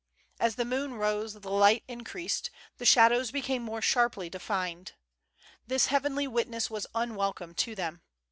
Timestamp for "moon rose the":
0.65-1.51